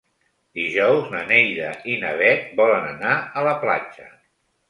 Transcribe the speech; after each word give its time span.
Dijous 0.59 1.11
na 1.15 1.19
Neida 1.31 1.67
i 1.91 1.99
na 2.05 2.15
Bet 2.21 2.49
volen 2.61 2.89
anar 2.95 3.13
a 3.43 3.47
la 3.49 3.55
platja. 3.67 4.09